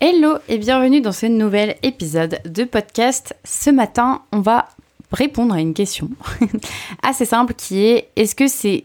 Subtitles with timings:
[0.00, 3.34] Hello et bienvenue dans ce nouvel épisode de podcast.
[3.42, 4.68] Ce matin, on va
[5.10, 6.08] répondre à une question
[7.02, 8.84] assez simple qui est est-ce que c'est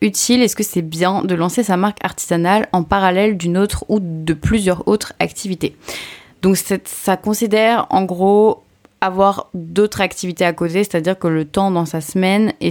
[0.00, 4.00] utile, est-ce que c'est bien de lancer sa marque artisanale en parallèle d'une autre ou
[4.00, 5.76] de plusieurs autres activités?
[6.42, 8.64] Donc ça considère en gros
[9.00, 12.70] avoir d'autres activités à côté, c'est-à-dire que le temps dans sa semaine et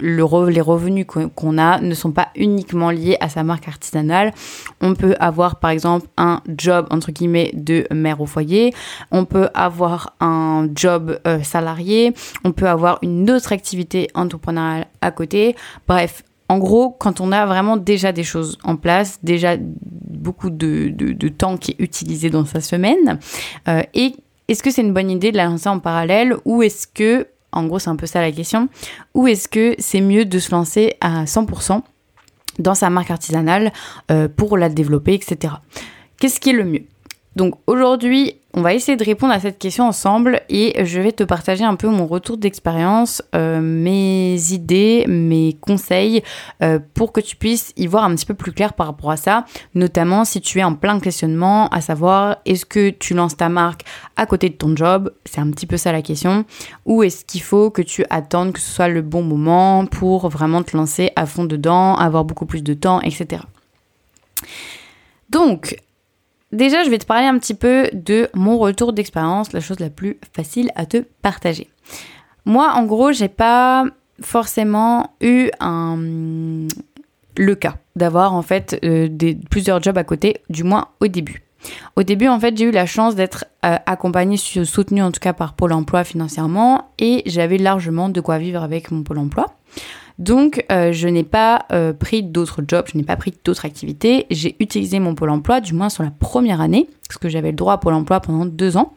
[0.00, 4.32] le les revenus qu'on a ne sont pas uniquement liés à sa marque artisanale.
[4.80, 8.72] On peut avoir par exemple un job entre guillemets de mère au foyer,
[9.10, 12.12] on peut avoir un job euh, salarié,
[12.44, 15.56] on peut avoir une autre activité entrepreneuriale à côté.
[15.86, 20.88] Bref, en gros, quand on a vraiment déjà des choses en place, déjà beaucoup de,
[20.88, 23.18] de, temps qui est utilisé dans sa semaine,
[23.68, 24.14] euh, et
[24.48, 27.66] est-ce que c'est une bonne idée de la lancer en parallèle ou est-ce que, en
[27.66, 28.68] gros c'est un peu ça la question,
[29.14, 31.82] ou est-ce que c'est mieux de se lancer à 100%
[32.58, 33.72] dans sa marque artisanale
[34.10, 35.54] euh, pour la développer, etc.
[36.18, 36.84] Qu'est-ce qui est le mieux?
[37.36, 41.22] Donc aujourd'hui, on va essayer de répondre à cette question ensemble et je vais te
[41.22, 46.22] partager un peu mon retour d'expérience, euh, mes idées, mes conseils
[46.62, 49.18] euh, pour que tu puisses y voir un petit peu plus clair par rapport à
[49.18, 53.50] ça, notamment si tu es en plein questionnement, à savoir est-ce que tu lances ta
[53.50, 53.84] marque
[54.16, 56.46] à côté de ton job, c'est un petit peu ça la question,
[56.86, 60.62] ou est-ce qu'il faut que tu attendes que ce soit le bon moment pour vraiment
[60.62, 63.42] te lancer à fond dedans, avoir beaucoup plus de temps, etc.
[65.30, 65.76] Donc,
[66.52, 69.90] Déjà, je vais te parler un petit peu de mon retour d'expérience, la chose la
[69.90, 71.68] plus facile à te partager.
[72.46, 73.84] Moi, en gros, j'ai pas
[74.20, 79.08] forcément eu le cas d'avoir en fait euh,
[79.50, 81.42] plusieurs jobs à côté, du moins au début.
[81.96, 85.32] Au début, en fait, j'ai eu la chance d'être euh, accompagnée, soutenue en tout cas
[85.32, 89.46] par Pôle Emploi financièrement, et j'avais largement de quoi vivre avec mon Pôle Emploi.
[90.18, 94.26] Donc, euh, je n'ai pas euh, pris d'autres jobs, je n'ai pas pris d'autres activités.
[94.30, 97.56] J'ai utilisé mon pôle emploi, du moins sur la première année, parce que j'avais le
[97.56, 98.92] droit à pôle emploi pendant deux ans.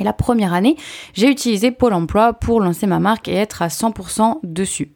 [0.00, 0.76] Et la première année,
[1.12, 4.90] j'ai utilisé Pôle emploi pour lancer ma marque et être à 100% dessus.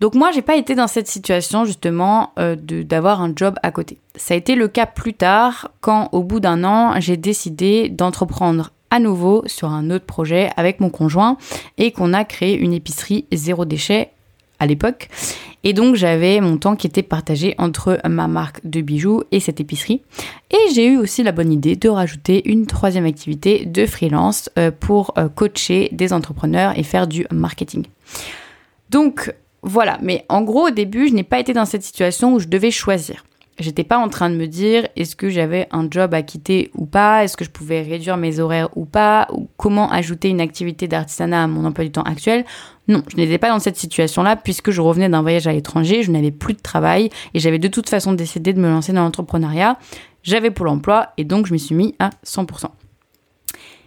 [0.00, 3.98] Donc moi, j'ai pas été dans cette situation justement euh, d'avoir un job à côté.
[4.14, 8.70] Ça a été le cas plus tard quand, au bout d'un an, j'ai décidé d'entreprendre
[8.90, 11.36] à nouveau sur un autre projet avec mon conjoint
[11.78, 14.10] et qu'on a créé une épicerie zéro déchet
[14.62, 15.08] à l'époque.
[15.64, 19.60] Et donc j'avais mon temps qui était partagé entre ma marque de bijoux et cette
[19.60, 20.02] épicerie.
[20.50, 24.70] Et j'ai eu aussi la bonne idée de rajouter une troisième activité de freelance euh,
[24.70, 27.84] pour euh, coacher des entrepreneurs et faire du marketing.
[28.90, 32.38] Donc voilà, mais en gros au début je n'ai pas été dans cette situation où
[32.38, 33.24] je devais choisir.
[33.62, 36.84] J'étais pas en train de me dire est-ce que j'avais un job à quitter ou
[36.84, 40.88] pas, est-ce que je pouvais réduire mes horaires ou pas, ou comment ajouter une activité
[40.88, 42.44] d'artisanat à mon emploi du temps actuel?
[42.88, 46.10] Non, je n'étais pas dans cette situation-là puisque je revenais d'un voyage à l'étranger, je
[46.10, 49.78] n'avais plus de travail et j'avais de toute façon décidé de me lancer dans l'entrepreneuriat.
[50.24, 52.66] J'avais pour l'emploi et donc je me suis mis à 100%.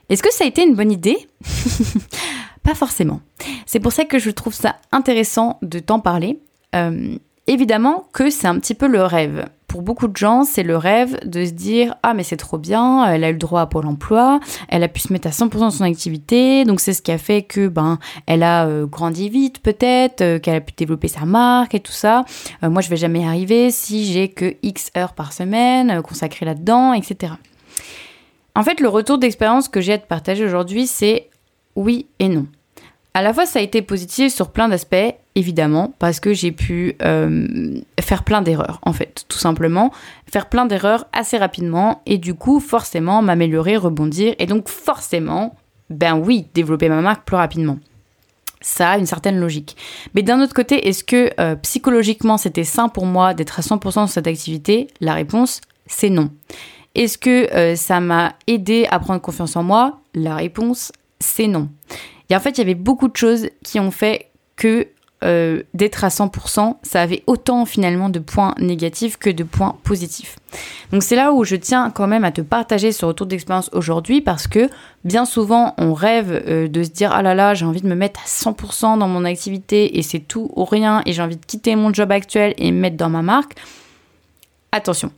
[0.08, 1.18] Est-ce que ça a été une bonne idée?
[2.64, 3.22] Pas forcément.
[3.66, 6.40] C'est pour ça que je trouve ça intéressant de t'en parler.
[6.76, 10.78] Euh, évidemment que c'est un petit peu le rêve pour beaucoup de gens, c'est le
[10.78, 13.66] rêve de se dire ah mais c'est trop bien, elle a eu le droit à
[13.66, 17.02] Pôle Emploi, elle a pu se mettre à 100% de son activité, donc c'est ce
[17.02, 20.72] qui a fait que ben elle a euh, grandi vite peut-être, euh, qu'elle a pu
[20.78, 22.24] développer sa marque et tout ça.
[22.64, 26.46] Euh, moi je vais jamais y arriver si j'ai que X heures par semaine consacrées
[26.46, 27.34] là-dedans, etc.
[28.56, 31.28] En fait, le retour d'expérience que j'ai à te partager aujourd'hui, c'est
[31.76, 32.48] oui et non.
[33.14, 36.96] À la fois, ça a été positif sur plein d'aspects, évidemment, parce que j'ai pu
[38.06, 39.92] faire plein d'erreurs, en fait, tout simplement.
[40.32, 45.56] Faire plein d'erreurs assez rapidement, et du coup, forcément, m'améliorer, rebondir, et donc forcément,
[45.90, 47.78] ben oui, développer ma marque plus rapidement.
[48.62, 49.76] Ça a une certaine logique.
[50.14, 53.96] Mais d'un autre côté, est-ce que euh, psychologiquement, c'était sain pour moi d'être à 100%
[53.96, 54.88] dans cette activité?
[55.02, 56.32] La réponse, c'est non.
[56.96, 60.00] Est-ce que euh, ça m'a aidé à prendre confiance en moi?
[60.16, 61.70] La réponse, c'est non.
[62.30, 64.88] Et en fait, il y avait beaucoup de choses qui ont fait que
[65.26, 70.38] euh, d'être à 100%, ça avait autant finalement de points négatifs que de points positifs.
[70.92, 74.22] Donc c'est là où je tiens quand même à te partager ce retour d'expérience aujourd'hui
[74.22, 74.70] parce que
[75.04, 77.96] bien souvent on rêve euh, de se dire ah là là j'ai envie de me
[77.96, 81.46] mettre à 100% dans mon activité et c'est tout ou rien et j'ai envie de
[81.46, 83.56] quitter mon job actuel et me mettre dans ma marque.
[84.72, 85.12] Attention,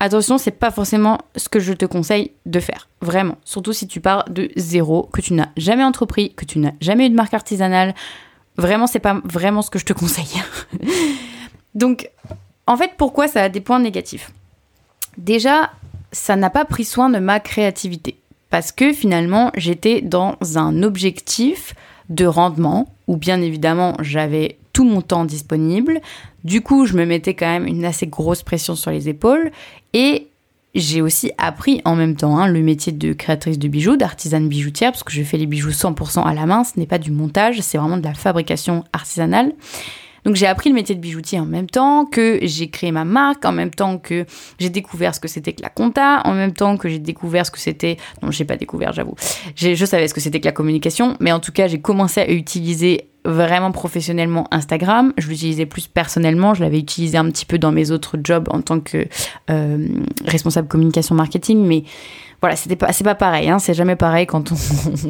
[0.00, 2.88] Attention, c'est pas forcément ce que je te conseille de faire.
[3.00, 3.36] Vraiment.
[3.44, 7.06] Surtout si tu pars de zéro, que tu n'as jamais entrepris, que tu n'as jamais
[7.06, 7.94] eu de marque artisanale.
[8.58, 10.42] Vraiment, c'est pas vraiment ce que je te conseille.
[11.74, 12.10] Donc,
[12.66, 14.30] en fait, pourquoi ça a des points négatifs?
[15.16, 15.70] Déjà,
[16.12, 18.16] ça n'a pas pris soin de ma créativité.
[18.50, 21.74] Parce que finalement, j'étais dans un objectif
[22.08, 26.00] de rendement, où bien évidemment, j'avais tout mon temps disponible.
[26.44, 29.50] Du coup, je me mettais quand même une assez grosse pression sur les épaules.
[29.92, 30.28] Et
[30.74, 34.92] j'ai aussi appris en même temps hein, le métier de créatrice de bijoux, d'artisane bijoutière,
[34.92, 37.60] parce que je fais les bijoux 100% à la main, ce n'est pas du montage,
[37.60, 39.52] c'est vraiment de la fabrication artisanale.
[40.24, 43.44] Donc j'ai appris le métier de bijoutier en même temps que j'ai créé ma marque,
[43.44, 44.26] en même temps que
[44.58, 47.50] j'ai découvert ce que c'était que la compta, en même temps que j'ai découvert ce
[47.50, 47.96] que c'était...
[48.22, 49.14] Non, j'ai pas découvert, j'avoue.
[49.56, 52.30] Je savais ce que c'était que la communication, mais en tout cas, j'ai commencé à
[52.30, 55.12] utiliser vraiment professionnellement Instagram.
[55.18, 56.54] Je l'utilisais plus personnellement.
[56.54, 59.06] Je l'avais utilisé un petit peu dans mes autres jobs en tant que
[59.50, 59.88] euh,
[60.24, 61.84] responsable communication marketing, mais
[62.40, 63.48] voilà, c'était pas, c'est pas pareil.
[63.50, 64.56] Hein, c'est jamais pareil quand on,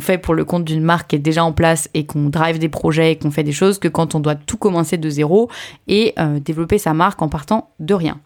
[0.00, 2.68] fait pour le compte d'une marque qui est déjà en place et qu'on drive des
[2.68, 5.50] projets et qu'on fait des choses que quand on doit tout commencer de zéro
[5.86, 8.18] et euh, développer sa marque en partant de rien.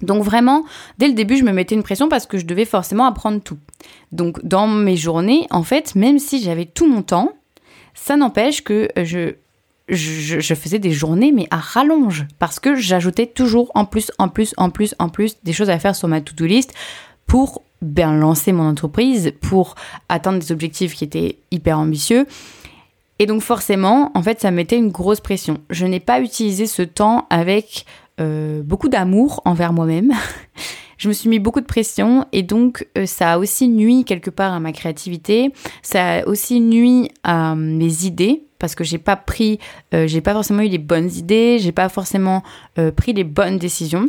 [0.00, 0.64] Donc vraiment,
[0.98, 3.58] dès le début, je me mettais une pression parce que je devais forcément apprendre tout.
[4.10, 7.32] Donc dans mes journées, en fait, même si j'avais tout mon temps,
[7.94, 9.34] ça n'empêche que je,
[9.88, 14.28] je, je, faisais des journées, mais à rallonge, parce que j'ajoutais toujours en plus, en
[14.28, 16.72] plus, en plus, en plus des choses à faire sur ma to-do list
[17.26, 19.74] pour bien lancer mon entreprise, pour
[20.08, 22.26] atteindre des objectifs qui étaient hyper ambitieux.
[23.18, 25.58] Et donc forcément, en fait, ça mettait une grosse pression.
[25.70, 27.86] Je n'ai pas utilisé ce temps avec
[28.20, 30.12] euh, beaucoup d'amour envers moi-même.
[31.02, 34.30] Je me suis mis beaucoup de pression et donc euh, ça a aussi nuit quelque
[34.30, 35.52] part à ma créativité.
[35.82, 39.58] Ça a aussi nuit à mes idées parce que j'ai pas pris,
[39.94, 42.44] euh, j'ai pas forcément eu les bonnes idées, j'ai pas forcément
[42.94, 44.08] pris les bonnes décisions.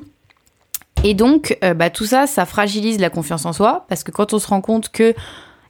[1.03, 4.31] Et donc, euh, bah, tout ça, ça fragilise la confiance en soi, parce que quand
[4.33, 5.15] on se rend compte que,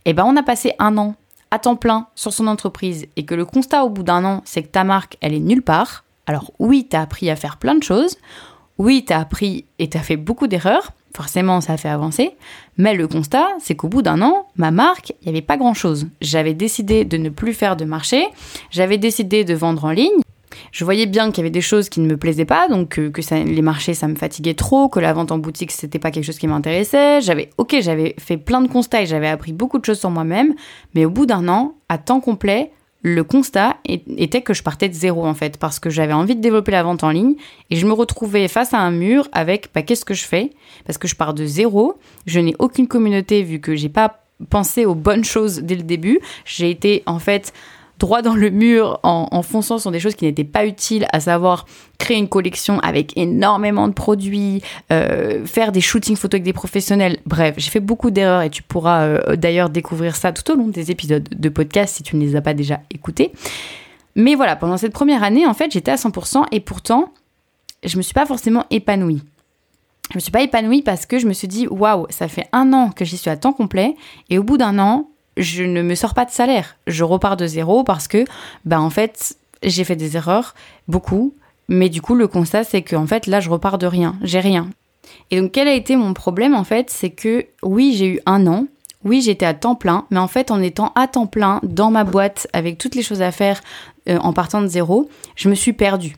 [0.03, 1.15] eh ben, on a passé un an
[1.51, 4.61] à temps plein sur son entreprise, et que le constat au bout d'un an, c'est
[4.61, 6.03] que ta marque, elle est nulle part.
[6.27, 8.17] Alors oui, t'as appris à faire plein de choses,
[8.77, 12.31] oui, t'as appris et t'as fait beaucoup d'erreurs, forcément ça a fait avancer,
[12.77, 16.07] mais le constat, c'est qu'au bout d'un an, ma marque, il n'y avait pas grand-chose.
[16.21, 18.27] J'avais décidé de ne plus faire de marché,
[18.71, 20.21] j'avais décidé de vendre en ligne,
[20.71, 23.09] je voyais bien qu'il y avait des choses qui ne me plaisaient pas, donc euh,
[23.09, 26.25] que, les marchés ça me fatiguait trop, que la vente en boutique c'était pas quelque
[26.25, 27.21] chose qui m'intéressait.
[27.21, 30.53] J'avais, ok, j'avais fait plein de constats et j'avais appris beaucoup de choses sur moi-même,
[30.95, 32.71] mais au bout d'un an, à temps complet,
[33.03, 36.41] le constat était que je partais de zéro en fait, parce que j'avais envie de
[36.41, 37.35] développer la vente en ligne
[37.69, 40.51] et je me retrouvais face à un mur avec bah, qu'est-ce que je fais?
[40.85, 44.85] Parce que je pars de zéro, je n'ai aucune communauté vu que j'ai pas pensé
[44.85, 46.19] aux bonnes choses dès le début.
[46.45, 47.53] J'ai été en fait
[47.99, 51.65] droit dans le mur en, fonçant sur des choses qui n'étaient pas utiles, à savoir
[51.97, 54.61] créer une collection avec énormément de produits,
[54.91, 57.19] euh, faire des shootings photos avec des professionnels.
[57.25, 60.67] Bref, j'ai fait beaucoup d'erreurs et tu pourras euh, d'ailleurs découvrir ça tout au long
[60.67, 63.31] des épisodes de podcast si tu ne les as pas déjà écoutés.
[64.15, 67.11] Mais voilà, pendant cette première année, en fait, j'étais à 100% et pourtant,
[67.83, 69.21] je me suis pas forcément épanouie.
[70.11, 72.73] Je me suis pas épanouie parce que je me suis dit, waouh, ça fait un
[72.73, 73.95] an que j'y suis à temps complet
[74.29, 76.77] et au bout d'un an, je ne me sors pas de salaire.
[76.87, 78.25] Je repars de zéro parce que,
[78.65, 80.53] bah, en fait, j'ai fait des erreurs,
[80.87, 81.33] beaucoup.
[81.69, 84.15] Mais du coup, le constat, c'est que, en fait, là, je repars de rien.
[84.21, 84.69] J'ai rien.
[85.31, 88.47] Et donc, quel a été mon problème, en fait C'est que, oui, j'ai eu un
[88.47, 88.67] an.
[89.03, 90.05] Oui, j'étais à temps plein.
[90.11, 93.21] Mais en fait, en étant à temps plein dans ma boîte, avec toutes les choses
[93.21, 93.61] à faire,
[94.09, 96.15] euh, en partant de zéro, je me suis perdue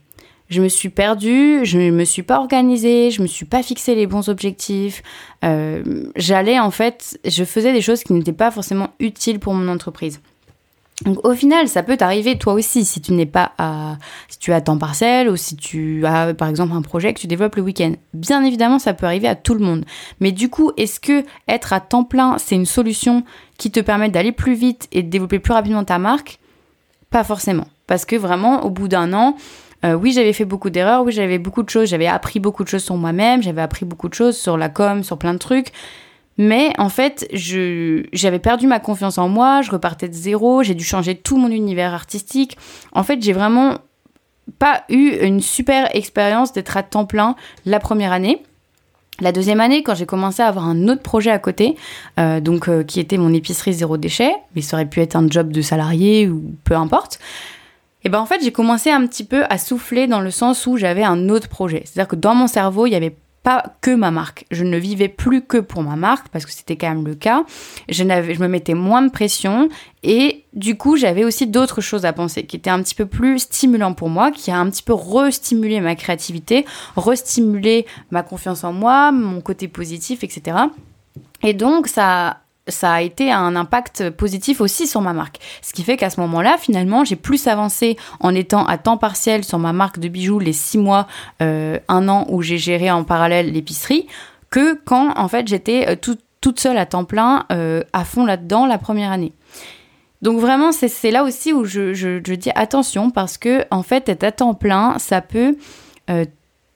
[0.50, 3.96] je me suis perdue, je ne me suis pas organisée, je me suis pas fixé
[3.96, 5.02] les bons objectifs.
[5.44, 9.68] Euh, j'allais en fait, je faisais des choses qui n'étaient pas forcément utiles pour mon
[9.72, 10.22] entreprise.
[11.04, 13.98] Donc au final, ça peut t'arriver toi aussi si tu n'es pas à,
[14.30, 17.28] si tu as temps partiel ou si tu as par exemple un projet que tu
[17.28, 17.94] développes le week-end.
[18.14, 19.84] Bien évidemment, ça peut arriver à tout le monde.
[20.22, 23.24] Mais du coup, est-ce que être à temps plein, c'est une solution
[23.58, 26.40] qui te permet d'aller plus vite et de développer plus rapidement ta marque?
[27.10, 29.36] Pas forcément, parce que vraiment, au bout d'un an,
[29.86, 32.70] euh, oui, j'avais fait beaucoup d'erreurs, oui, j'avais beaucoup de choses, j'avais appris beaucoup de
[32.70, 35.72] choses sur moi-même, j'avais appris beaucoup de choses sur la com, sur plein de trucs.
[36.38, 40.84] Mais en fait, j'avais perdu ma confiance en moi, je repartais de zéro, j'ai dû
[40.84, 42.58] changer tout mon univers artistique.
[42.92, 43.76] En fait, j'ai vraiment
[44.60, 48.44] pas eu une super expérience d'être à temps plein la première année.
[49.22, 51.76] La deuxième année, quand j'ai commencé à avoir un autre projet à côté,
[52.20, 55.30] euh, donc euh, qui était mon épicerie zéro déchet, mais ça aurait pu être un
[55.30, 57.20] job de salarié ou peu importe,
[58.06, 60.78] et ben en fait j'ai commencé un petit peu à souffler dans le sens où
[60.78, 61.82] j'avais un autre projet.
[61.86, 64.46] C'est-à-dire que dans mon cerveau il n'y avait pas que ma marque.
[64.50, 67.46] Je ne vivais plus que pour ma marque parce que c'était quand même le cas.
[67.90, 69.70] Je, me mettais moins de pression
[70.04, 73.40] et du coup j'avais aussi d'autres choses à penser qui étaient un petit peu plus
[73.40, 76.66] stimulants pour moi, qui a un petit peu restimulé ma créativité,
[76.98, 80.58] restimulé ma confiance en moi, mon côté positif, etc.
[81.44, 85.40] Et donc ça ça a été un impact positif aussi sur ma marque.
[85.62, 89.44] Ce qui fait qu'à ce moment-là, finalement, j'ai plus avancé en étant à temps partiel
[89.44, 91.08] sur ma marque de bijoux les six mois,
[91.42, 94.08] euh, un an où j'ai géré en parallèle l'épicerie,
[94.50, 95.96] que quand en fait j'étais euh,
[96.42, 99.34] toute seule à temps plein, euh, à fond là-dedans la première année.
[100.22, 104.24] Donc vraiment, c'est là aussi où je, je, dis attention parce que en fait, être
[104.24, 105.56] à temps plein, ça peut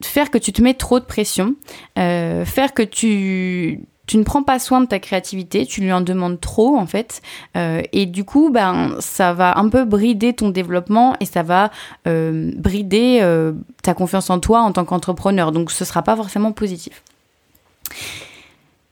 [0.04, 1.56] faire que tu te mets trop de pression,
[1.96, 6.42] faire que tu tu ne prends pas soin de ta créativité, tu lui en demandes
[6.42, 7.22] trop en fait,
[7.56, 11.70] euh, et du coup, ben, ça va un peu brider ton développement et ça va
[12.08, 15.52] euh, brider euh, ta confiance en toi en tant qu'entrepreneur.
[15.52, 17.04] Donc, ce sera pas forcément positif.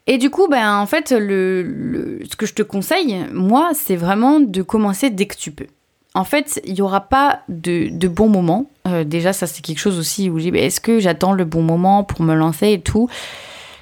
[0.05, 4.39] Et du coup, ben, en fait, le, ce que je te conseille, moi, c'est vraiment
[4.39, 5.65] de commencer dès que tu peux.
[6.13, 8.69] En fait, il n'y aura pas de, bons moments.
[9.05, 11.63] déjà, ça, c'est quelque chose aussi où je dis, ben, est-ce que j'attends le bon
[11.63, 13.09] moment pour me lancer et tout?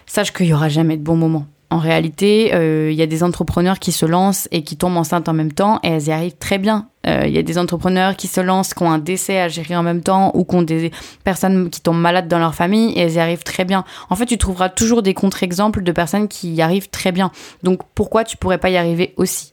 [0.06, 1.48] Sache qu'il y aura jamais de bons moments.
[1.72, 5.28] En réalité, euh, il y a des entrepreneurs qui se lancent et qui tombent enceintes
[5.28, 6.90] en même temps et elles y arrivent très bien.
[7.08, 9.76] Euh, il y a des entrepreneurs qui se lancent, qui ont un décès à gérer
[9.76, 10.92] en même temps ou qui ont des
[11.24, 13.84] personnes qui tombent malades dans leur famille et elles y arrivent très bien.
[14.10, 17.32] En fait, tu trouveras toujours des contre-exemples de personnes qui y arrivent très bien.
[17.64, 19.52] Donc pourquoi tu pourrais pas y arriver aussi?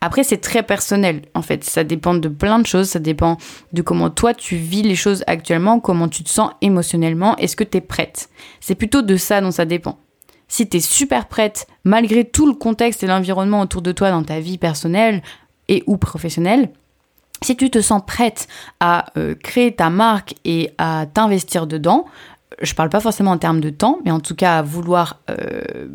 [0.00, 1.22] Après, c'est très personnel.
[1.34, 2.88] En fait, ça dépend de plein de choses.
[2.90, 3.38] Ça dépend
[3.72, 7.36] de comment toi tu vis les choses actuellement, comment tu te sens émotionnellement.
[7.38, 8.28] Est-ce que tu es prête?
[8.60, 9.98] C'est plutôt de ça dont ça dépend
[10.48, 14.22] si tu es super prête, malgré tout le contexte et l'environnement autour de toi dans
[14.22, 15.22] ta vie personnelle
[15.68, 16.70] et ou professionnelle,
[17.42, 18.48] si tu te sens prête
[18.80, 22.06] à euh, créer ta marque et à t'investir dedans,
[22.62, 25.88] je parle pas forcément en termes de temps, mais en tout cas à vouloir, euh,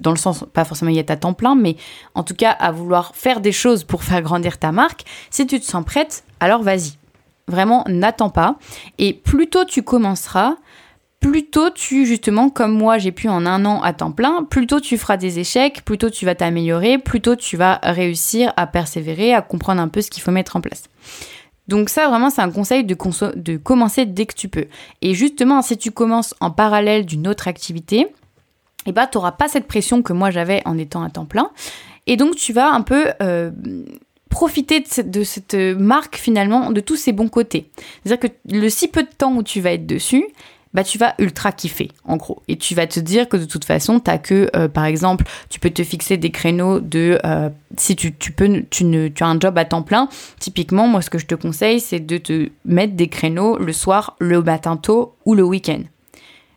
[0.00, 1.76] dans le sens, pas forcément y être à temps plein, mais
[2.14, 5.60] en tout cas à vouloir faire des choses pour faire grandir ta marque, si tu
[5.60, 6.94] te sens prête, alors vas-y.
[7.48, 8.56] Vraiment, n'attends pas.
[8.98, 10.56] Et plus tôt tu commenceras,
[11.20, 14.98] plutôt tu, justement, comme moi j'ai pu en un an à temps plein, plutôt tu
[14.98, 19.80] feras des échecs, plutôt tu vas t'améliorer, plutôt tu vas réussir à persévérer, à comprendre
[19.80, 20.84] un peu ce qu'il faut mettre en place.
[21.68, 22.94] Donc ça, vraiment, c'est un conseil de,
[23.56, 24.66] commencer dès que tu peux.
[25.02, 28.06] Et justement, si tu commences en parallèle d'une autre activité,
[28.86, 31.50] eh ben, tu n'auras pas cette pression que moi j'avais en étant à temps plein.
[32.06, 33.06] Et donc, tu vas un peu...
[33.22, 33.50] Euh,
[34.28, 37.70] profiter de cette, de cette, marque finalement de tous ses bons côtés.
[38.04, 40.26] C'est-à-dire que le si peu de temps où tu vas être dessus,
[40.76, 42.42] bah tu vas ultra kiffer en gros.
[42.48, 45.58] Et tu vas te dire que de toute façon t'as que euh, par exemple tu
[45.58, 49.26] peux te fixer des créneaux de euh, si tu, tu peux tu ne tu as
[49.26, 52.50] un job à temps plein typiquement moi ce que je te conseille c'est de te
[52.66, 55.80] mettre des créneaux le soir le matin tôt ou le week-end.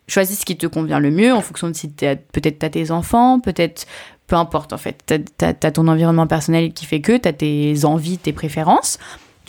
[0.10, 3.40] Choisis ce qui te convient le mieux en fonction de si peut-être t'as tes enfants
[3.40, 3.88] peut-être
[4.28, 5.02] peu importe en fait.
[5.38, 9.00] T'as as, ton environnement personnel qui fait que t'as tes envies tes préférences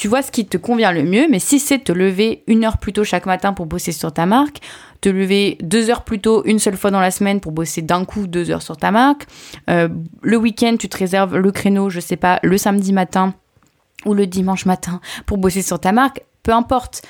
[0.00, 2.78] tu vois ce qui te convient le mieux, mais si c'est te lever une heure
[2.78, 4.60] plus tôt chaque matin pour bosser sur ta marque,
[5.02, 8.06] te lever deux heures plus tôt une seule fois dans la semaine pour bosser d'un
[8.06, 9.26] coup deux heures sur ta marque,
[9.68, 9.90] euh,
[10.22, 13.34] le week-end tu te réserves le créneau, je sais pas, le samedi matin
[14.06, 17.02] ou le dimanche matin pour bosser sur ta marque, peu importe.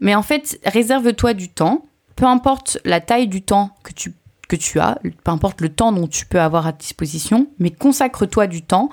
[0.00, 4.12] Mais en fait, réserve-toi du temps, peu importe la taille du temps que tu,
[4.50, 8.48] que tu as, peu importe le temps dont tu peux avoir à disposition, mais consacre-toi
[8.48, 8.90] du temps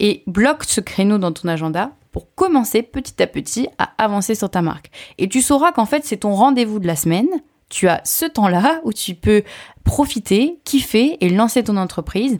[0.00, 4.48] et bloque ce créneau dans ton agenda pour commencer petit à petit à avancer sur
[4.48, 4.92] ta marque.
[5.18, 7.26] Et tu sauras qu'en fait, c'est ton rendez-vous de la semaine.
[7.70, 9.42] Tu as ce temps-là où tu peux
[9.82, 12.38] profiter, kiffer et lancer ton entreprise.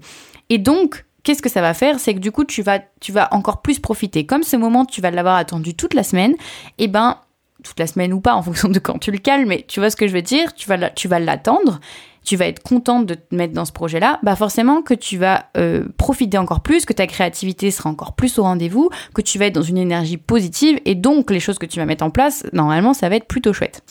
[0.49, 1.99] Et donc, qu'est-ce que ça va faire?
[1.99, 4.26] C'est que du coup, tu vas, tu vas encore plus profiter.
[4.26, 6.35] Comme ce moment, tu vas l'avoir attendu toute la semaine,
[6.78, 7.19] et eh ben,
[7.64, 9.90] toute la semaine ou pas, en fonction de quand tu le cales, mais tu vois
[9.90, 11.81] ce que je veux dire, tu vas l'attendre
[12.25, 15.47] tu vas être contente de te mettre dans ce projet-là, bah forcément que tu vas
[15.57, 19.47] euh, profiter encore plus, que ta créativité sera encore plus au rendez-vous, que tu vas
[19.47, 22.45] être dans une énergie positive et donc les choses que tu vas mettre en place,
[22.52, 23.83] normalement, ça va être plutôt chouette.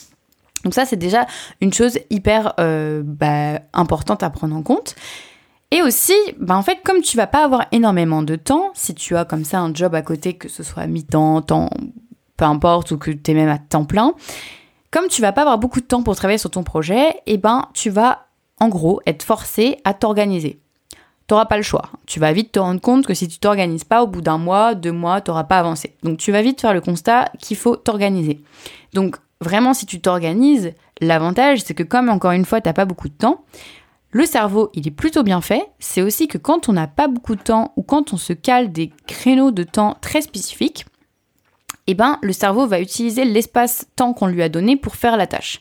[0.64, 1.26] Donc ça, c'est déjà
[1.60, 4.94] une chose hyper euh, bah, importante à prendre en compte.
[5.70, 9.16] Et aussi, bah en fait, comme tu vas pas avoir énormément de temps, si tu
[9.16, 11.68] as comme ça un job à côté, que ce soit mi-temps, temps,
[12.36, 14.14] peu importe, ou que tu es même à temps plein,
[14.94, 17.66] comme tu vas pas avoir beaucoup de temps pour travailler sur ton projet, eh ben,
[17.74, 18.28] tu vas,
[18.60, 20.60] en gros, être forcé à t'organiser.
[21.26, 21.90] T'auras pas le choix.
[22.06, 24.76] Tu vas vite te rendre compte que si tu t'organises pas, au bout d'un mois,
[24.76, 25.96] deux mois, tu n'auras pas avancé.
[26.04, 28.40] Donc tu vas vite faire le constat qu'il faut t'organiser.
[28.92, 32.84] Donc vraiment, si tu t'organises, l'avantage, c'est que comme encore une fois, tu n'as pas
[32.84, 33.42] beaucoup de temps,
[34.12, 35.66] le cerveau, il est plutôt bien fait.
[35.80, 38.70] C'est aussi que quand on n'a pas beaucoup de temps ou quand on se cale
[38.70, 40.86] des créneaux de temps très spécifiques,
[41.86, 45.60] eh ben, le cerveau va utiliser l'espace-temps qu'on lui a donné pour faire la tâche.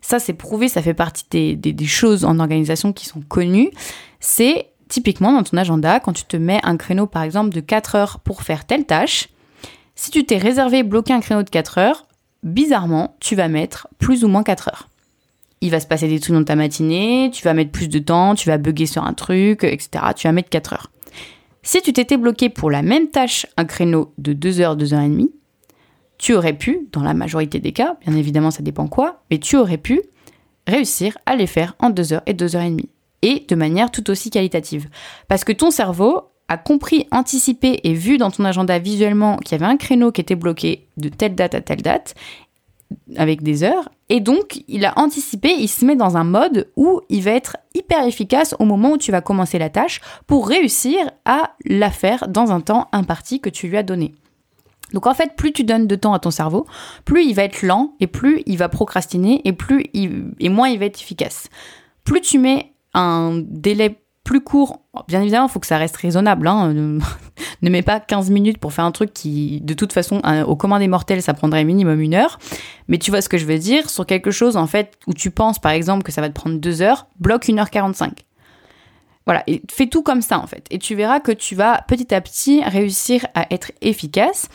[0.00, 3.70] Ça, c'est prouvé, ça fait partie des, choses en organisation qui sont connues.
[4.18, 7.94] C'est typiquement dans ton agenda, quand tu te mets un créneau, par exemple, de 4
[7.94, 9.28] heures pour faire telle tâche,
[9.94, 12.06] si tu t'es réservé, bloqué un créneau de 4 heures,
[12.42, 14.88] bizarrement, tu vas mettre plus ou moins 4 heures.
[15.60, 18.34] Il va se passer des trucs dans ta matinée, tu vas mettre plus de temps,
[18.34, 20.06] tu vas bugger sur un truc, etc.
[20.16, 20.90] Tu vas mettre 4 heures.
[21.62, 25.02] Si tu t'étais bloqué pour la même tâche un créneau de 2 heures, 2 heures
[25.02, 25.30] et demie,
[26.20, 29.56] tu aurais pu, dans la majorité des cas, bien évidemment ça dépend quoi, mais tu
[29.56, 30.02] aurais pu
[30.66, 32.90] réussir à les faire en 2 heures et 2 heures et demie.
[33.22, 34.88] Et de manière tout aussi qualitative.
[35.28, 39.62] Parce que ton cerveau a compris, anticipé et vu dans ton agenda visuellement qu'il y
[39.62, 42.14] avait un créneau qui était bloqué de telle date à telle date.
[43.16, 43.88] avec des heures.
[44.08, 47.56] Et donc, il a anticipé, il se met dans un mode où il va être
[47.74, 52.26] hyper efficace au moment où tu vas commencer la tâche pour réussir à la faire
[52.28, 54.14] dans un temps imparti que tu lui as donné.
[54.92, 56.66] Donc en fait, plus tu donnes de temps à ton cerveau,
[57.04, 60.78] plus il va être lent et plus il va procrastiner et plus et moins il
[60.78, 61.48] va être efficace.
[62.04, 66.46] Plus tu mets un délai plus court, bien évidemment, il faut que ça reste raisonnable.
[66.46, 67.00] Hein, ne
[67.70, 70.88] mets pas 15 minutes pour faire un truc qui, de toute façon, au commun des
[70.88, 72.38] mortels, ça prendrait minimum une heure.
[72.86, 73.90] Mais tu vois ce que je veux dire?
[73.90, 76.58] Sur quelque chose, en fait, où tu penses, par exemple, que ça va te prendre
[76.58, 78.10] deux heures, bloque 1h45.
[79.26, 80.64] Voilà, fais tout comme ça, en fait.
[80.70, 84.48] Et tu verras que tu vas petit à petit réussir à être efficace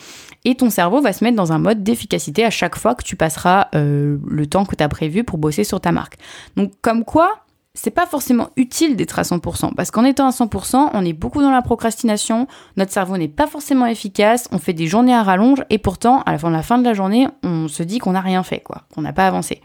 [0.46, 3.16] et ton cerveau va se mettre dans un mode d'efficacité à chaque fois que tu
[3.16, 6.18] passeras euh, le temps que tu as prévu pour bosser sur ta marque.
[6.56, 7.40] Donc comme quoi,
[7.74, 11.42] c'est pas forcément utile d'être à 100%, parce qu'en étant à 100%, on est beaucoup
[11.42, 15.64] dans la procrastination, notre cerveau n'est pas forcément efficace, on fait des journées à rallonge,
[15.68, 18.60] et pourtant, à la fin de la, journée, on se dit qu'on n'a rien fait,
[18.60, 19.60] quoi, qu'on n'a pas avancé.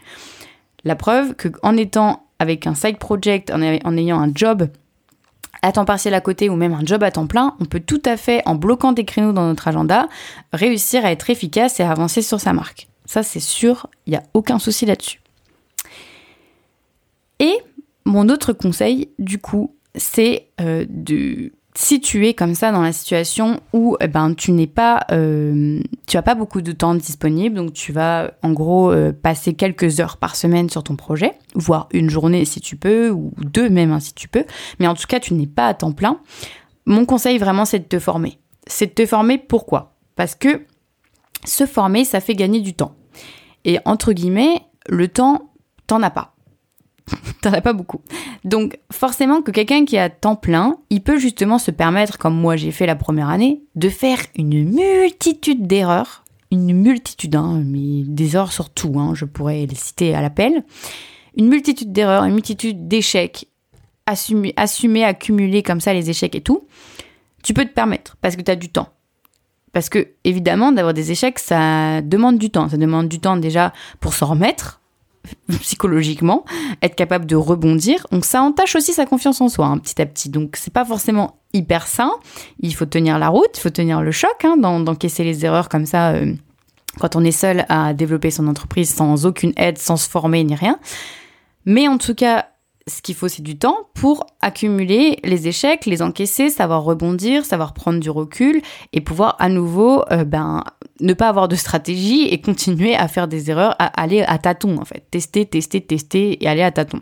[0.84, 3.62] La preuve qu'en étant avec un side project, en
[3.96, 4.66] ayant un job
[5.62, 8.02] à temps partiel à côté ou même un job à temps plein, on peut tout
[8.04, 10.08] à fait, en bloquant des créneaux dans notre agenda,
[10.52, 12.88] réussir à être efficace et à avancer sur sa marque.
[13.06, 15.20] Ça, c'est sûr, il n'y a aucun souci là-dessus.
[17.38, 17.54] Et
[18.04, 22.92] mon autre conseil, du coup, c'est euh, de si tu es comme ça dans la
[22.92, 27.56] situation où eh ben tu n'es pas euh, tu as pas beaucoup de temps disponible
[27.56, 31.88] donc tu vas en gros euh, passer quelques heures par semaine sur ton projet voire
[31.92, 34.44] une journée si tu peux ou deux même hein, si tu peux
[34.78, 36.20] mais en tout cas tu n'es pas à temps plein.
[36.84, 38.38] Mon conseil vraiment c'est de te former.
[38.66, 39.96] C'est de te former pourquoi?
[40.14, 40.66] Parce que
[41.44, 42.94] se former ça fait gagner du temps.
[43.64, 45.52] Et entre guillemets le temps
[45.86, 46.31] t'en as pas
[47.42, 48.00] T'en as pas beaucoup.
[48.44, 52.56] Donc forcément que quelqu'un qui a temps plein, il peut justement se permettre, comme moi
[52.56, 56.24] j'ai fait la première année, de faire une multitude d'erreurs.
[56.50, 60.64] Une multitude, hein, mais des erreurs sur tout, hein, je pourrais les citer à l'appel.
[61.36, 63.48] Une multitude d'erreurs, une multitude d'échecs,
[64.06, 66.66] assumer, assumer, accumuler comme ça les échecs et tout.
[67.42, 68.90] Tu peux te permettre parce que tu as du temps.
[69.72, 72.68] Parce que, évidemment, d'avoir des échecs, ça demande du temps.
[72.68, 74.81] Ça demande du temps déjà pour s'en remettre,
[75.60, 76.44] psychologiquement,
[76.82, 78.06] être capable de rebondir.
[78.10, 80.28] Donc ça entache aussi sa confiance en soi, hein, petit à petit.
[80.28, 82.12] Donc c'est pas forcément hyper sain.
[82.60, 85.86] Il faut tenir la route, il faut tenir le choc, hein, d'encaisser les erreurs comme
[85.86, 86.10] ça.
[86.12, 86.34] Euh,
[87.00, 90.54] quand on est seul à développer son entreprise sans aucune aide, sans se former ni
[90.54, 90.78] rien.
[91.64, 92.46] Mais en tout cas,
[92.86, 97.74] ce qu'il faut, c'est du temps pour accumuler les échecs, les encaisser, savoir rebondir, savoir
[97.74, 98.60] prendre du recul
[98.92, 100.64] et pouvoir à nouveau euh, ben,
[101.00, 104.78] ne pas avoir de stratégie et continuer à faire des erreurs, à aller à tâtons
[104.78, 105.04] en fait.
[105.10, 107.00] Tester, tester, tester et aller à tâtons.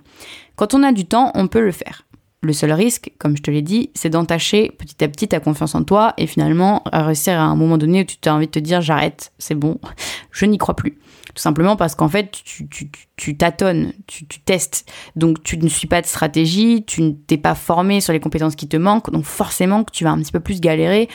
[0.56, 2.04] Quand on a du temps, on peut le faire.
[2.42, 5.74] Le seul risque, comme je te l'ai dit, c'est d'entacher petit à petit ta confiance
[5.74, 8.58] en toi et finalement réussir à un moment donné où tu as envie de te
[8.58, 9.78] dire j'arrête, c'est bon,
[10.30, 10.98] je n'y crois plus.
[11.34, 14.90] Tout simplement parce qu'en fait, tu, tu, tu tâtonnes, tu, tu, testes.
[15.16, 18.56] Donc, tu ne suis pas de stratégie, tu ne t'es pas formé sur les compétences
[18.56, 19.10] qui te manquent.
[19.10, 21.08] Donc, forcément que tu vas un petit peu plus galérer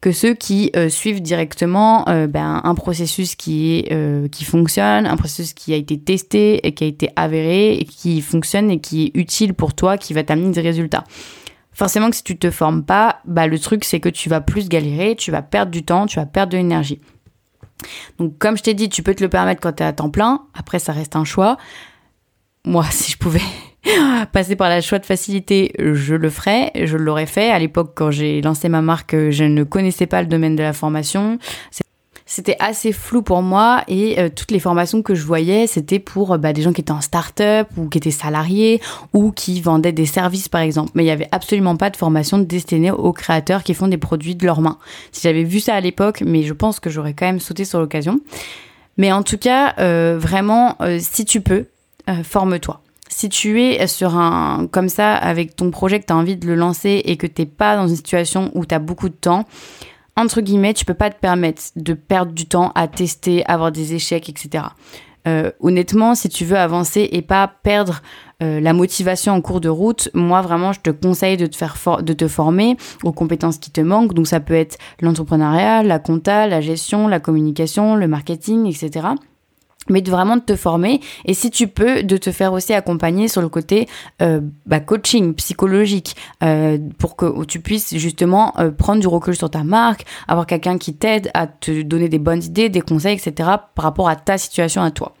[0.00, 5.06] que ceux qui euh, suivent directement euh, ben, un processus qui, est, euh, qui fonctionne,
[5.06, 8.80] un processus qui a été testé et qui a été avéré et qui fonctionne et
[8.80, 11.04] qui est utile pour toi, qui va t'amener des résultats.
[11.72, 14.68] Forcément que si tu te formes pas, bah, le truc c'est que tu vas plus
[14.68, 17.00] galérer, tu vas perdre du temps, tu vas perdre de l'énergie.
[18.18, 20.10] Donc comme je t'ai dit, tu peux te le permettre quand tu es à temps
[20.10, 21.56] plein, après ça reste un choix.
[22.64, 23.40] Moi, si je pouvais
[24.32, 27.50] passer par la choix de facilité, je le ferais, je l'aurais fait.
[27.50, 30.72] À l'époque, quand j'ai lancé ma marque, je ne connaissais pas le domaine de la
[30.72, 31.38] formation.
[32.32, 36.38] C'était assez flou pour moi et euh, toutes les formations que je voyais, c'était pour
[36.38, 38.80] bah, des gens qui étaient en start-up ou qui étaient salariés
[39.12, 40.92] ou qui vendaient des services par exemple.
[40.94, 44.36] Mais il n'y avait absolument pas de formation destinée aux créateurs qui font des produits
[44.36, 44.78] de leurs mains.
[45.10, 47.80] Si j'avais vu ça à l'époque, mais je pense que j'aurais quand même sauté sur
[47.80, 48.20] l'occasion.
[48.96, 51.66] Mais en tout cas, euh, vraiment, euh, si tu peux,
[52.22, 52.80] forme-toi
[53.12, 56.46] si tu es sur un comme ça avec ton projet que tu as envie de
[56.46, 59.14] le lancer et que tu n'es pas dans une situation où tu as beaucoup de
[59.14, 59.46] temps,
[60.20, 63.94] entre guillemets, tu peux pas te permettre de perdre du temps à tester, avoir des
[63.94, 64.64] échecs, etc.
[65.28, 68.00] Euh, honnêtement, si tu veux avancer et pas perdre
[68.42, 71.76] euh, la motivation en cours de route, moi vraiment, je te conseille de te faire
[72.02, 74.14] de te former aux compétences qui te manquent.
[74.14, 79.08] Donc ça peut être l'entrepreneuriat, la compta, la gestion, la communication, le marketing, etc
[79.88, 81.00] mais de vraiment de te former.
[81.24, 83.88] Et si tu peux de te faire aussi accompagner sur le côté
[84.20, 89.50] euh, bah, coaching psychologique euh, pour que tu puisses justement euh, prendre du recul sur
[89.50, 93.32] ta marque avoir quelqu'un qui t'aide à te donner des bonnes idées des conseils etc
[93.74, 95.14] par rapport à ta situation à toi.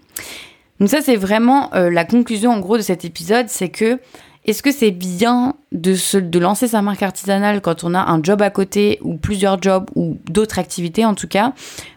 [0.78, 3.98] Donc ça c'est vraiment la conclusion en gros de cet épisode c'est que
[4.46, 8.22] Est-ce que c'est bien de, se, de lancer sa marque artisanale quand on a un
[8.22, 11.52] job à côté ou plusieurs jobs ou d'autres activités en tout cas?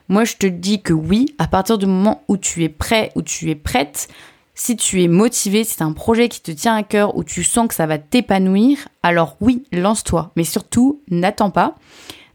[0.10, 3.22] Moi je te dis que oui, à partir du moment où tu es prêt, où
[3.22, 4.10] tu es prête,
[4.56, 7.44] si tu es motivé, si c'est un projet qui te tient à cœur, où tu
[7.44, 10.32] sens que ça va t'épanouir, alors oui, lance-toi.
[10.36, 11.76] Mais surtout, n'attends pas.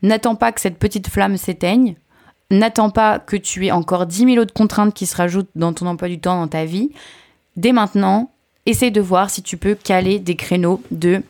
[0.02, 1.96] N'attends pas que cette petite flamme s'éteigne.
[2.50, 5.86] N'attends pas que tu aies encore 10 000 autres contraintes qui se rajoutent dans ton
[5.86, 6.90] emploi du temps, dans ta vie.
[7.56, 8.32] Dès maintenant,
[8.70, 11.22] essaye de voir si tu peux caler des créneaux de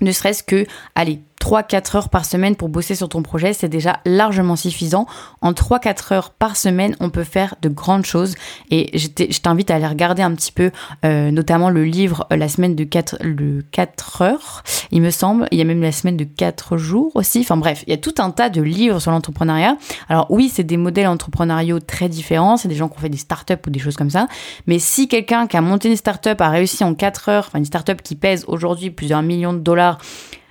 [0.00, 4.00] ne serait-ce que, allez, 3-4 heures par semaine pour bosser sur ton projet, c'est déjà
[4.04, 5.06] largement suffisant.
[5.40, 8.34] En 3-4 heures par semaine, on peut faire de grandes choses.
[8.70, 10.70] Et je t'invite à aller regarder un petit peu,
[11.04, 15.46] euh, notamment le livre euh, La semaine de 4, le 4 heures, il me semble.
[15.50, 17.40] Il y a même la semaine de 4 jours aussi.
[17.40, 19.76] Enfin bref, il y a tout un tas de livres sur l'entrepreneuriat.
[20.08, 22.58] Alors oui, c'est des modèles entrepreneuriaux très différents.
[22.58, 24.28] C'est des gens qui ont fait des startups ou des choses comme ça.
[24.66, 27.64] Mais si quelqu'un qui a monté une startup a réussi en 4 heures, enfin une
[27.64, 29.98] startup qui pèse aujourd'hui plusieurs millions de dollars,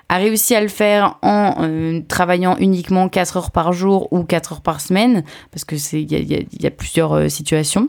[0.10, 4.54] a réussi à le faire en euh, travaillant uniquement 4 heures par jour ou 4
[4.54, 7.88] heures par semaine, parce que c'est il y a, plusieurs euh, situations.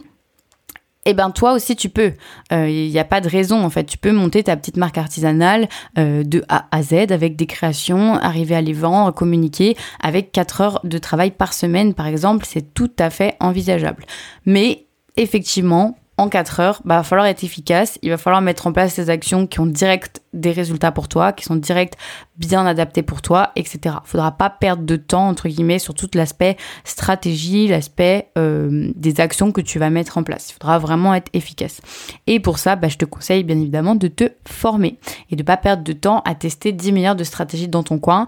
[1.07, 2.13] Eh ben toi aussi tu peux.
[2.51, 3.85] Il euh, n'y a pas de raison en fait.
[3.85, 8.55] Tu peux monter ta petite marque artisanale de A à Z avec des créations, arriver
[8.55, 12.45] à les vendre, communiquer avec 4 heures de travail par semaine par exemple.
[12.47, 14.05] C'est tout à fait envisageable.
[14.45, 18.67] Mais effectivement, en 4 heures, bah, il va falloir être efficace, il va falloir mettre
[18.67, 21.97] en place des actions qui ont direct des résultats pour toi, qui sont direct
[22.37, 23.97] bien adaptés pour toi, etc.
[24.05, 29.19] Il faudra pas perdre de temps, entre guillemets, sur tout l'aspect stratégie, l'aspect euh, des
[29.21, 30.51] actions que tu vas mettre en place.
[30.51, 31.81] Il faudra vraiment être efficace.
[32.27, 34.99] Et pour ça, bah, je te conseille bien évidemment de te former
[35.31, 38.27] et de pas perdre de temps à tester 10 milliards de stratégies dans ton coin.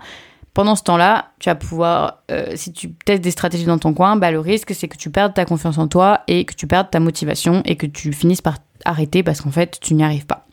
[0.55, 4.17] Pendant ce temps-là, tu vas pouvoir, euh, si tu testes des stratégies dans ton coin,
[4.17, 6.91] bah, le risque c'est que tu perdes ta confiance en toi et que tu perdes
[6.91, 10.47] ta motivation et que tu finisses par arrêter parce qu'en fait tu n'y arrives pas.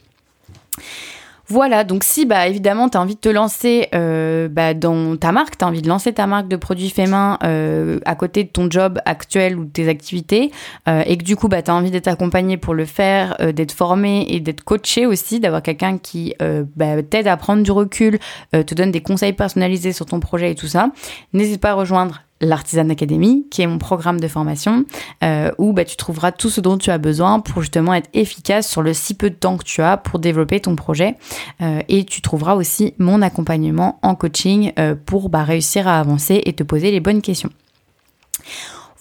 [1.52, 5.32] Voilà, donc si bah évidemment tu as envie de te lancer euh, bah, dans ta
[5.32, 8.44] marque, tu as envie de lancer ta marque de produits faits main euh, à côté
[8.44, 10.52] de ton job actuel ou de tes activités
[10.88, 13.72] euh, et que du coup bah, tu as envie d'être accompagné pour le faire, d'être
[13.72, 16.36] formé et d'être coaché aussi, d'avoir quelqu'un qui
[16.76, 18.20] bah, t'aide à prendre du recul,
[18.52, 20.92] te donne des conseils personnalisés sur ton projet et tout ça,
[21.34, 24.86] n'hésite pas à rejoindre l'Artisan Academy, qui est mon programme de formation,
[25.24, 28.68] euh, où bah, tu trouveras tout ce dont tu as besoin pour justement être efficace
[28.70, 31.16] sur le si peu de temps que tu as pour développer ton projet.
[31.62, 36.42] Euh, et tu trouveras aussi mon accompagnement en coaching euh, pour bah, réussir à avancer
[36.46, 37.50] et te poser les bonnes questions.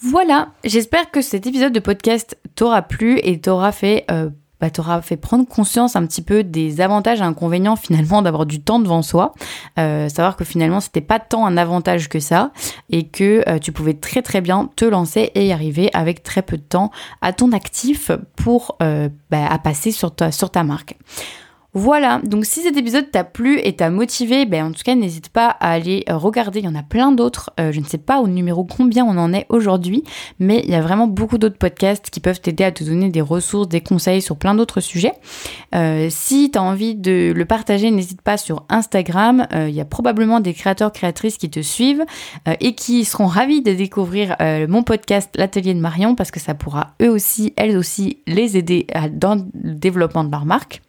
[0.01, 4.05] Voilà, j'espère que cet épisode de podcast t'aura plu et t'aura fait
[4.59, 8.61] bah, t'auras fait prendre conscience un petit peu des avantages et inconvénients finalement d'avoir du
[8.61, 9.33] temps devant soi.
[9.77, 12.51] Euh, savoir que finalement c'était pas tant un avantage que ça
[12.89, 16.41] et que euh, tu pouvais très très bien te lancer et y arriver avec très
[16.41, 16.91] peu de temps
[17.21, 20.97] à ton actif pour euh, bah, passer sur ta, sur ta marque.
[21.75, 25.29] Voilà, donc si cet épisode t'a plu et t'a motivé, ben en tout cas n'hésite
[25.29, 27.99] pas à aller euh, regarder, il y en a plein d'autres, euh, je ne sais
[27.99, 30.03] pas au numéro combien on en est aujourd'hui,
[30.39, 33.21] mais il y a vraiment beaucoup d'autres podcasts qui peuvent t'aider à te donner des
[33.21, 35.13] ressources, des conseils sur plein d'autres sujets.
[35.75, 39.85] Euh, si tu as envie de le partager, n'hésite pas sur Instagram, il y a
[39.85, 42.03] probablement des créateurs, créatrices qui te suivent
[42.59, 44.35] et qui seront ravis de découvrir
[44.67, 48.87] mon podcast L'Atelier de Marion parce que ça pourra eux aussi, elles aussi, les aider
[49.11, 50.81] dans le développement de leur marque.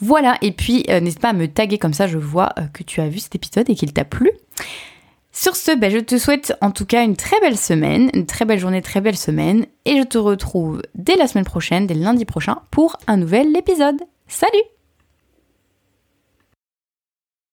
[0.00, 2.82] Voilà, et puis euh, n'hésite pas à me taguer comme ça, je vois euh, que
[2.82, 4.30] tu as vu cet épisode et qu'il t'a plu.
[5.32, 8.44] Sur ce, ben, je te souhaite en tout cas une très belle semaine, une très
[8.44, 12.24] belle journée, très belle semaine, et je te retrouve dès la semaine prochaine, dès lundi
[12.24, 14.00] prochain, pour un nouvel épisode.
[14.26, 14.77] Salut